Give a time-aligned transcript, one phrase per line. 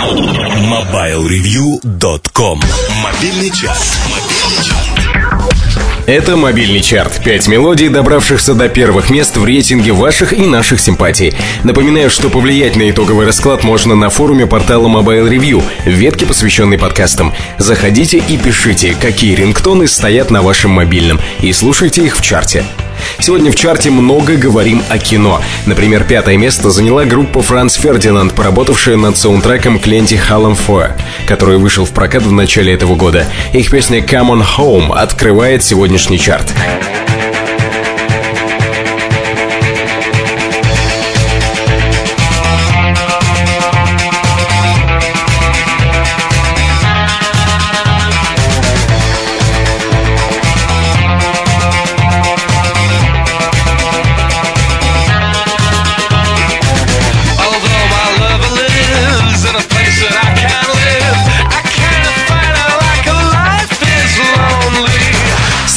[0.00, 2.60] MobileReview.com
[3.02, 3.98] Мобильный час.
[6.06, 7.22] Это мобильный чарт.
[7.22, 11.34] Пять мелодий, добравшихся до первых мест в рейтинге ваших и наших симпатий.
[11.64, 17.34] Напоминаю, что повлиять на итоговый расклад можно на форуме портала Mobile Review, ветке, посвященной подкастам.
[17.58, 22.64] Заходите и пишите, какие рингтоны стоят на вашем мобильном, и слушайте их в чарте.
[23.20, 25.42] Сегодня в чарте много говорим о кино.
[25.66, 30.92] Например, пятое место заняла группа Франц Фердинанд, поработавшая над саундтреком к ленте Hallam Four,
[31.26, 33.26] который вышел в прокат в начале этого года.
[33.52, 36.50] Их песня Come On Home открывает сегодняшний чарт.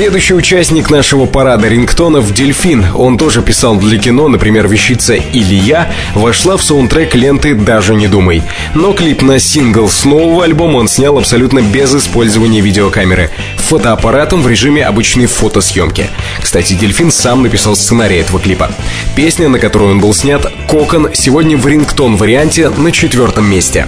[0.00, 2.86] Следующий участник нашего парада рингтонов– Дельфин.
[2.94, 8.42] Он тоже писал для кино, например, вещица «Илья» вошла в саундтрек ленты «Даже не думай».
[8.72, 13.28] Но клип на сингл с нового альбома он снял абсолютно без использования видеокамеры.
[13.58, 16.06] Фотоаппаратом в режиме обычной фотосъемки.
[16.40, 18.70] Кстати, Дельфин сам написал сценарий этого клипа.
[19.14, 23.86] Песня, на которую он был снят, «Кокон», сегодня в рингтон варианте на четвертом месте.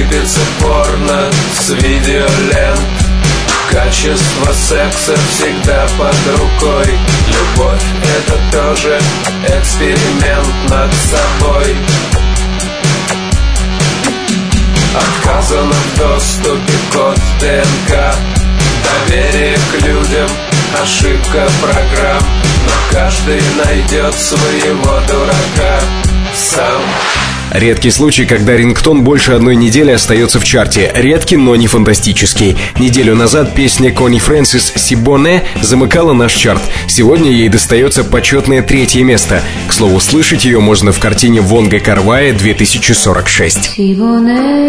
[0.00, 2.80] Сыпется порно с видеолент.
[3.70, 6.86] Качество секса всегда под рукой.
[7.28, 7.82] Любовь
[8.16, 8.98] это тоже
[9.46, 11.76] эксперимент над собой.
[14.94, 18.14] Отказано в доступе код ДНК.
[19.06, 20.30] Доверие к людям,
[20.82, 22.22] ошибка программ.
[22.64, 25.80] Но каждый найдет своего дурака
[26.34, 26.80] сам
[27.52, 30.90] Редкий случай, когда рингтон больше одной недели остается в чарте.
[30.94, 32.56] Редкий, но не фантастический.
[32.78, 36.62] Неделю назад песня Кони Фрэнсис «Сибоне» замыкала наш чарт.
[36.86, 39.42] Сегодня ей достается почетное третье место.
[39.66, 43.70] К слову, слышать ее можно в картине Вонга Карвая 2046.
[43.76, 44.60] Si poner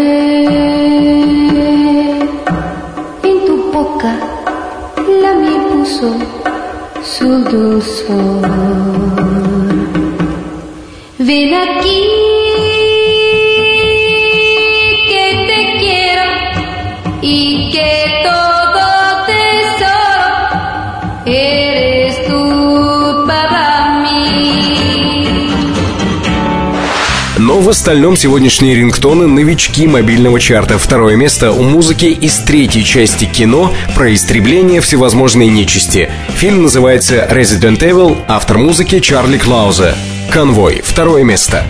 [27.72, 30.78] остальном сегодняшние рингтоны– новички мобильного чарта.
[30.78, 36.10] Второе место у музыки из третьей части кино про истребление всевозможной нечисти.
[36.36, 39.94] Фильм называется Resident Evil, автор музыки Чарли Клаузе.
[40.30, 40.82] Конвой.
[40.84, 41.64] Второе место.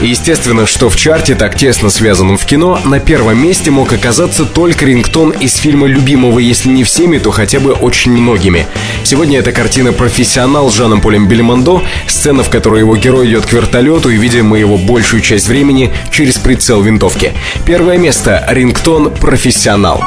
[0.00, 4.86] Естественно, что в чарте, так тесно связанном в кино, на первом месте мог оказаться только
[4.86, 8.66] рингтон из фильма любимого, если не всеми, то хотя бы очень многими.
[9.04, 13.52] Сегодня эта картина «Профессионал» с Жаном Полем Бельмондо, сцена, в которой его герой идет к
[13.52, 17.34] вертолету и видим мы его большую часть времени через прицел винтовки.
[17.66, 20.00] Первое место– рингтон «Профессионал».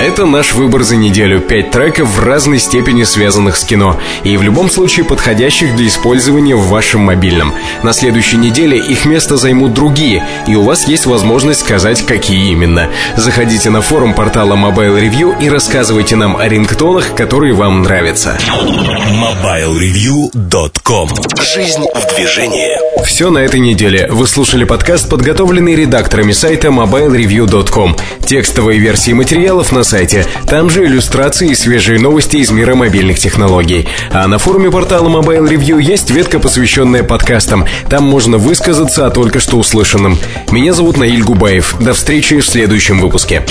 [0.00, 1.42] Это наш выбор за неделю.
[1.42, 4.00] Пять треков в разной степени связанных с кино.
[4.24, 7.52] И в любом случае подходящих для использования в вашем мобильном.
[7.82, 10.26] На следующей неделе их место займут другие.
[10.46, 12.88] И у вас есть возможность сказать, какие именно.
[13.18, 18.38] Заходите на форум портала Mobile Review и рассказывайте нам о рингтонах, которые вам нравятся.
[18.48, 21.10] MobileReview.com
[21.42, 22.70] Жизнь в движении.
[23.04, 24.08] Все на этой неделе.
[24.10, 27.96] Вы слушали подкаст, подготовленный редакторами сайта mobilereview.com.
[28.26, 30.24] Текстовые версии материалов на сайте.
[30.46, 33.88] Там же иллюстрации и свежие новости из мира мобильных технологий.
[34.12, 37.66] А на форуме портала Mobile Review есть ветка, посвященная подкастам.
[37.88, 40.16] Там можно высказаться о только что услышанном.
[40.52, 41.74] Меня зовут Наиль Губаев.
[41.80, 43.42] До встречи в следующем выпуске.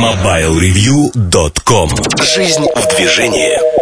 [0.00, 3.81] MobileReview.com Жизнь в движении